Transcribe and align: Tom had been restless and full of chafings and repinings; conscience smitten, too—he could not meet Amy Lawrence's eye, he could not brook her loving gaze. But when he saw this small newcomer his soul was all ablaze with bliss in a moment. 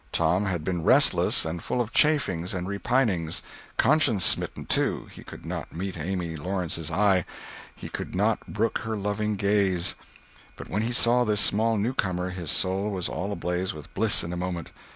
Tom 0.11 0.45
had 0.47 0.63
been 0.63 0.83
restless 0.83 1.45
and 1.45 1.61
full 1.61 1.79
of 1.79 1.93
chafings 1.93 2.55
and 2.55 2.67
repinings; 2.67 3.43
conscience 3.77 4.25
smitten, 4.25 4.65
too—he 4.65 5.23
could 5.23 5.45
not 5.45 5.73
meet 5.75 5.95
Amy 5.95 6.35
Lawrence's 6.35 6.89
eye, 6.89 7.23
he 7.75 7.87
could 7.87 8.15
not 8.15 8.47
brook 8.51 8.79
her 8.79 8.97
loving 8.97 9.35
gaze. 9.35 9.93
But 10.55 10.69
when 10.71 10.81
he 10.81 10.91
saw 10.91 11.23
this 11.23 11.39
small 11.39 11.77
newcomer 11.77 12.31
his 12.31 12.49
soul 12.49 12.89
was 12.89 13.09
all 13.09 13.31
ablaze 13.31 13.75
with 13.75 13.93
bliss 13.93 14.23
in 14.23 14.33
a 14.33 14.37
moment. 14.37 14.71